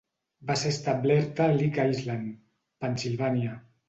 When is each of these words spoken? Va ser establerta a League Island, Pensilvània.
Va 0.51 0.53
ser 0.59 0.69
establerta 0.75 1.45
a 1.47 1.57
League 1.57 1.85
Island, 1.97 2.31
Pensilvània. 2.85 3.53